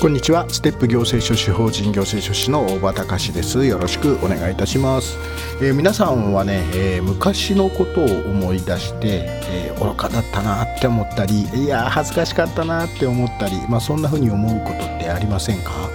[0.00, 0.46] こんにちは。
[0.50, 3.64] ステップ行政書士法人行政書士の大場隆です。
[3.64, 5.16] よろしくお願いいたします、
[5.62, 15.88] えー、皆さんはね、えー、昔のことを思い出して、えー、愚かだったなって思ったりいや恥ずかしかったなって思ったりまあそんな風に思うことってありませんか？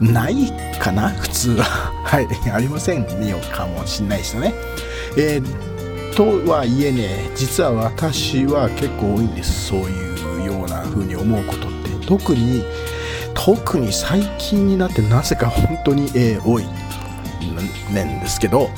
[0.00, 1.08] ないかな？
[1.08, 1.64] 普通は。
[2.04, 2.28] はい。
[2.52, 3.38] ありませんよ。
[3.50, 4.54] かもしんないですよね。
[5.16, 9.68] えー、とはいえね実は私は結構多いんです。
[9.68, 11.86] そういうような風に思うことって。
[12.06, 12.62] 特に
[13.46, 18.70] 特に最近になってなぜか本当に、えー、多いんですけど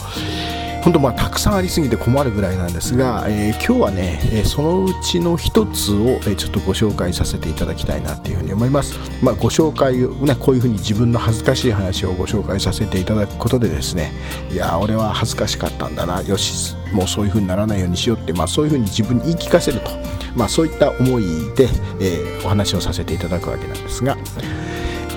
[0.82, 8.98] 本当まあたくさんありすぎて困るぐらいなんですが、えー、今日はね、えー、そのうちの一つを、えー、ちょっとご紹介させていただきたいなっていうふうに思います。
[9.22, 14.12] まあ、ご紹介をねこういうふうに自分の恥ずかしい話をご紹介させていただくことでですね
[14.50, 19.90] いや俺は恥ずかしかったんだなよしもうそういうふうにならないようにしようって、まあ、そういうふうに自分に言い聞かせると、
[20.36, 21.24] まあ、そういった思い
[21.56, 21.68] で、
[22.00, 24.16] えお話をさせていただくわけなんですが。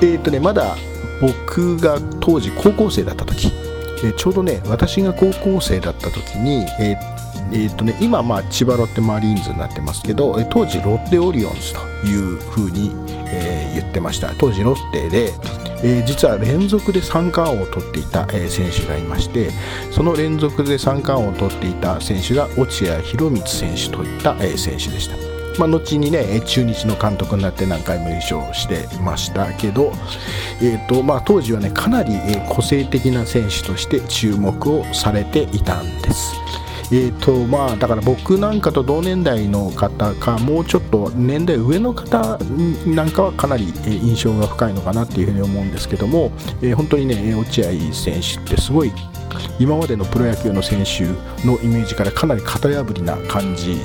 [0.03, 0.75] えっ、とねまだ
[1.21, 3.51] 僕が当時高校生だった時、
[4.03, 12.91] え、ちょうどね私が高校生だった時にえー、えー、とね今まあ千葉ロッテマリーンズになってますけど当時ロッテオリオンズというふうに、
[13.27, 15.31] え言ってました当時ロッテで
[15.83, 19.49] えー、実は連続で三冠王を取っていた、え、選手がいまして
[19.91, 25.30] その連続で三冠王を取っていた選手が落合博満選手といった、え、選手でした。
[25.57, 29.91] まあ、後にね中日の監督になって何回も優勝してましたけど、
[30.61, 32.13] えーとまあ、当時はねかなり
[32.49, 36.35] 個性的な選手として注目をされていたんです。
[36.93, 42.37] えーとまあ、だから僕なんかと同年代の方かもうちょっと年代上の方
[42.85, 48.91] なんかはかなり印象が深いのかなっていうふうに思うんですけども、えー、本当にね落合選手ってすごい
[49.57, 51.05] 今までのプロ野球の選手
[51.47, 53.79] のイメージからかなり型破りな感じ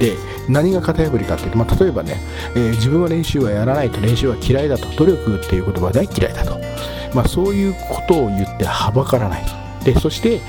[0.00, 0.16] で
[0.48, 2.16] 何が型破りかっていうと、まあ、例えばね、
[2.56, 6.58] えー、自分は練習はやらないと練習は嫌いだと努力っていう言葉は大嫌いだと、
[7.14, 9.44] まあ、そういうことを言ってはばからない
[9.84, 10.40] でそして、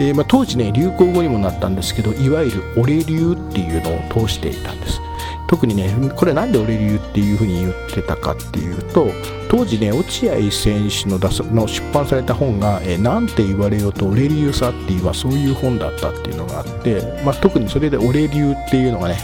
[0.00, 5.00] えー、まあ、当時ね流行語にもなったんですけどいわゆる俺流っていうのを通していたんです。
[5.48, 9.08] 特にねこれなんで俺流っていうふうに言ってたかっていうと
[9.50, 19.18] 当時ね落合選手の出の出版された本が「えー、なんて言われようと俺流さ」っていう、まあ、そういう本だったっていうのがあって、まあ、特にそれで俺流っていうのがね、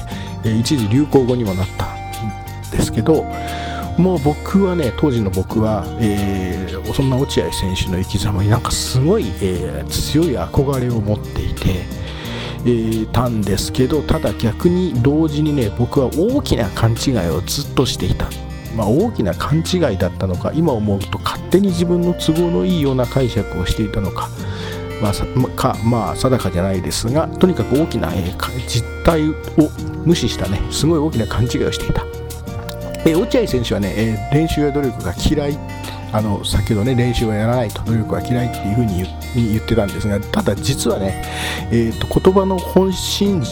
[0.45, 3.27] え、一時流行語にもなったんですけど
[3.99, 12.04] もう僕はね当時の僕は、えー、そんな落合選手の生き様になんかすごい、えー、強い憧れを持っていて。
[12.67, 18.29] えー、たんですけどただ逆に同時にね僕は大きな勘違いをずっとしていた、
[18.75, 24.29] まあ、大きな勘違いだったのか今思うと勝手に自分の都合のいいような解釈をしていたのか。
[25.03, 29.35] まあ、かまあ定かじゃないですがとにかく大きな、えー、実態を
[30.07, 32.07] 無視したねすごい大きな勘違いをしていた、
[33.05, 35.74] えー、落合選手はね、えー、練習や努力が嫌い
[36.15, 39.03] あの先ほどね練習はやらないと努力は嫌いっていうふうに
[39.35, 41.25] 言ってたんですがただ実はね、
[41.73, 43.43] えーと、言葉の本心、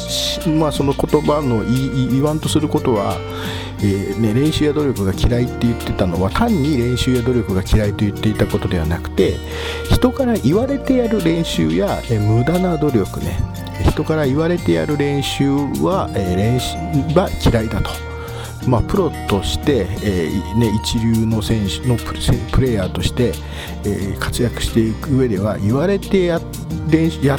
[0.61, 3.17] まあ、その言葉の言わんとすることは、
[3.79, 9.39] えー、ね、練習や努力が嫌いって言ってたのは単に練習や努力が嫌いと言っていたことではなくて
[9.91, 13.41] 人から言われてやる練習や、えー、無駄な努力ね
[13.91, 15.51] 人から言われてやる練習
[15.83, 16.77] は、えー、練習
[17.19, 18.12] は嫌いだと。
[18.67, 23.33] まあ、プロとして、えーね、一流の選手のプレーヤーとして、
[23.85, 26.41] えー、活躍していく上では言われてや
[26.89, 27.37] 練や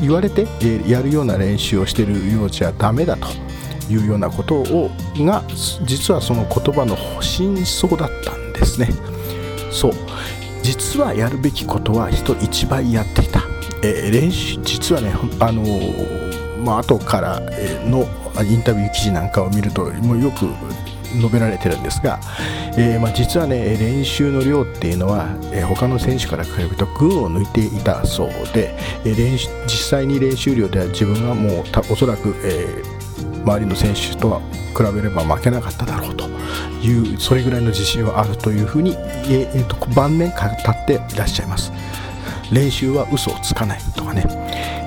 [0.00, 0.46] 言われて、
[0.88, 3.28] やるような練習をしているようじゃダメだと
[3.92, 5.44] いうようなことをが
[5.84, 8.88] 実はその言葉の真相だったんですね。
[9.70, 9.92] そう
[10.62, 13.42] 実はやるべきことは人一倍やっていた、
[13.82, 17.40] えー、練習実はねあのーまあ後から
[17.84, 18.06] の
[18.44, 20.46] インタビュー記事なんかを見るともうよく
[21.18, 22.20] 述べられてるんですが、
[22.76, 32.82] えー、まあ、実はね練習の量っていうのは、えー、他の選手から比べると群を抜いていたそうで、え練習実際に練習量では自分はもうおそらく、え
[33.44, 34.40] 周りの選手とは
[34.76, 36.28] 比べれば負けなかっただろうと
[36.82, 41.72] いうそれぐらいの自信はあるというふうに、えー、と晩年語っていらっしゃいます。
[42.52, 44.24] 練習は嘘をつかないとかね、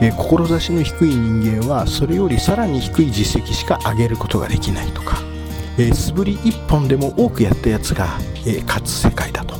[0.02, 5.18] えー、志の低い人間はそれよりさらに低い実績しか上げることができないとか、
[5.78, 9.56] えー、素振り1本でも多くやったやつが、えー、勝つ世界だと。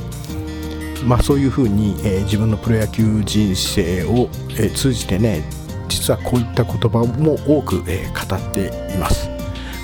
[1.04, 5.44] まあ、そういうふうに、え、自分のプロ野球人生を、え、通じてね
[5.86, 9.33] 実はこういった言葉も多く、え、語っています。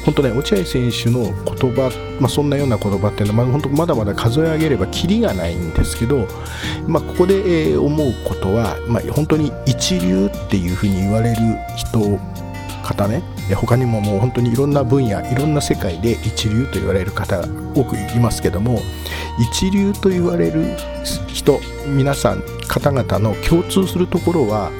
[0.04, 6.26] 本当ね落合選手の言葉、まあ、そんなような言葉っていうのは、まあ、本当まだまだ数え上げればきりがないんですけど、
[6.86, 11.36] まあ、ここで、え、思うことは、まあ、本当に一流っていうふうに言われる
[11.76, 12.18] 人
[12.82, 13.22] 方ね
[13.54, 17.40] 他にももう本当にいろんな分野いろんな世界で一流と言われる方
[17.74, 18.80] 多くいますけども
[19.38, 20.76] 一流と言われる
[21.28, 24.70] 人皆さん方々の共通するところは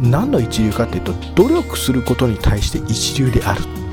[0.00, 3.83] 何の一流かっていうと努力することに対して一流である。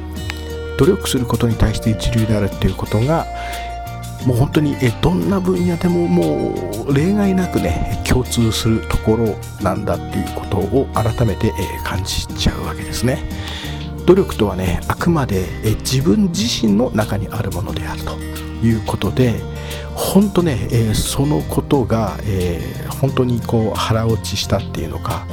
[0.81, 3.27] 努力することに対して一流であるっていうことが
[4.25, 6.55] もう本当にえどんな分野でもも
[6.87, 13.19] う例外なくね共通するところなんだっていうことを改めてえ感じちゃうわけですね。
[14.07, 18.15] 努力とはねあくまでえ自分自身の中にあるものであると
[18.65, 19.39] いうことで
[19.93, 25.27] 本当ね、え、そのことが、えー、本当にこう腹落ちしたっていうのか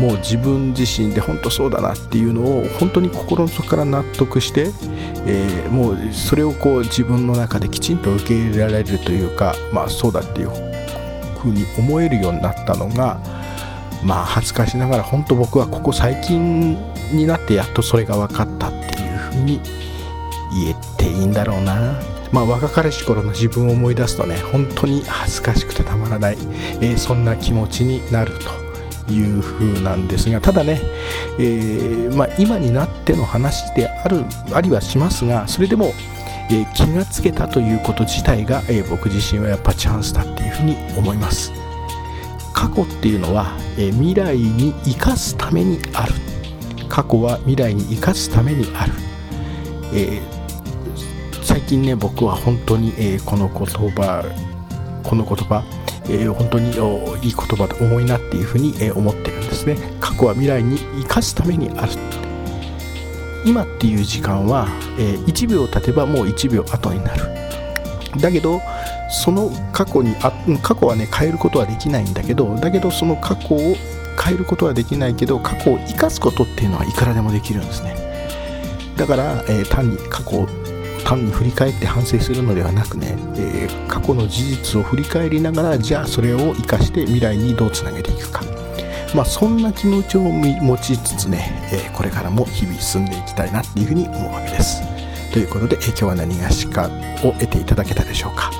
[0.00, 4.70] もう自分自身で本当そうだなっていうのを本当に心の底から納得して、
[5.26, 10.50] えー、もうそれをこう自分の中できちんと受け入れられるというかまあそうだっていう
[11.40, 13.20] ふうに思えるようになったのが
[14.04, 16.76] まあ恥ずかしながら本当僕はここ最近
[17.12, 19.60] になってやっとそれが分かったっていうふうに
[20.52, 22.00] 言えていいんだろうな。
[22.32, 26.38] まあ、若かりし頃の自分を思い出すとね本当に恥ずかしくてたまらない、
[26.80, 28.61] えー、そんな気持ちになると。
[29.08, 30.80] いう風なんですがただね、
[31.38, 35.92] えー、まあ、今になっての話であるありはしますがそれでも、
[36.50, 41.52] えー、気がつけたということ自体が、えー、僕自身はやっぱチャンスだっていうふうに思います。
[42.52, 46.12] 過去っていうのは、え未来に生かすためにある。
[46.88, 48.92] 過去は未来に生かすためにある、
[49.94, 50.20] え
[51.42, 54.22] 最近ね僕は本当に、えこの言葉
[55.02, 55.64] この言葉
[56.06, 59.76] えー、本当にいい言葉で重いなっていうふうに、え、思ってるんですね。
[60.00, 61.92] 過去は未来に生かすためにある。
[63.44, 64.68] 今っていう時間は、
[64.98, 67.24] えー、1秒経てばもう1秒後になる。
[68.20, 68.60] だけど
[69.10, 70.32] その過去にあ
[70.62, 73.58] 過去はね変えることはできないんだけどだけどその過去を
[74.22, 77.96] 変えることはできないけど過去を生かすことっていうのはいくらでもできるんですね。
[78.96, 80.46] だから、えー、単に過去
[81.04, 88.42] 単に振り返って反省するのではなくね、えー、過去の事実を振り返りながらじゃあそれを生かして未来にどうつなげていくか。
[89.14, 94.82] まあそんな気持ちを持ちつつね、えー、これからも日々進んでいきたいなっていうふうに思うわけです。
[95.32, 96.88] ということで、えー、今日は何がしか
[97.22, 98.50] を得ていただけたでしょうか。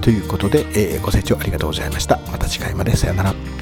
[0.00, 2.18] ということで、えご清聴ありがとうございました。
[2.32, 2.96] また次回まで。
[2.96, 3.61] さよなら。